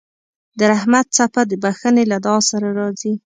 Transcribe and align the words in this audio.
د 0.59 0.59
رحمت 0.71 1.05
څپه 1.17 1.41
د 1.47 1.51
بښنې 1.63 2.03
له 2.11 2.17
دعا 2.25 2.39
سره 2.51 2.67
راځي. 2.79 3.13